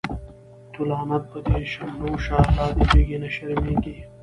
تو 0.73 0.79
لعنت 0.89 1.23
په 1.31 1.39
دی 1.45 1.63
شملو 1.73 2.13
شه، 2.25 2.37
لا 2.55 2.65
دی 2.75 2.83
جګی 2.91 3.17
نه 3.23 3.29
شرميږی 3.35 3.95